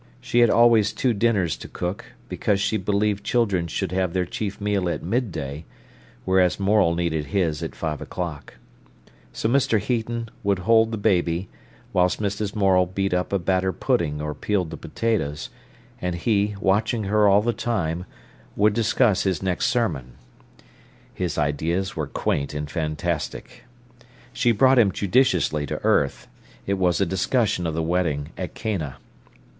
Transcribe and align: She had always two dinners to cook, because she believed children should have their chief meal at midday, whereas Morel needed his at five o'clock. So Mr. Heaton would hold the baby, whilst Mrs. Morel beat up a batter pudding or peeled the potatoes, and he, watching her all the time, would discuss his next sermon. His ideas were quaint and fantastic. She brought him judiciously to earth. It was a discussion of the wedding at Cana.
She 0.19 0.39
had 0.39 0.49
always 0.49 0.93
two 0.93 1.13
dinners 1.13 1.55
to 1.57 1.67
cook, 1.67 2.05
because 2.27 2.59
she 2.59 2.77
believed 2.77 3.23
children 3.23 3.67
should 3.67 3.91
have 3.91 4.13
their 4.13 4.25
chief 4.25 4.59
meal 4.59 4.89
at 4.89 5.03
midday, 5.03 5.63
whereas 6.25 6.59
Morel 6.59 6.95
needed 6.95 7.25
his 7.27 7.61
at 7.61 7.75
five 7.75 8.01
o'clock. 8.01 8.55
So 9.31 9.47
Mr. 9.47 9.77
Heaton 9.79 10.29
would 10.41 10.57
hold 10.57 10.91
the 10.91 10.97
baby, 10.97 11.49
whilst 11.93 12.19
Mrs. 12.19 12.55
Morel 12.55 12.87
beat 12.87 13.13
up 13.13 13.31
a 13.31 13.37
batter 13.37 13.71
pudding 13.71 14.23
or 14.23 14.33
peeled 14.33 14.71
the 14.71 14.75
potatoes, 14.75 15.51
and 16.01 16.15
he, 16.15 16.55
watching 16.59 17.03
her 17.03 17.27
all 17.27 17.43
the 17.43 17.53
time, 17.53 18.05
would 18.55 18.73
discuss 18.73 19.21
his 19.21 19.43
next 19.43 19.67
sermon. 19.67 20.13
His 21.13 21.37
ideas 21.37 21.95
were 21.95 22.07
quaint 22.07 22.55
and 22.55 22.67
fantastic. 22.67 23.65
She 24.33 24.51
brought 24.51 24.79
him 24.79 24.91
judiciously 24.91 25.67
to 25.67 25.79
earth. 25.85 26.27
It 26.65 26.79
was 26.79 26.99
a 27.01 27.05
discussion 27.05 27.67
of 27.67 27.75
the 27.75 27.83
wedding 27.83 28.29
at 28.35 28.55
Cana. 28.55 28.95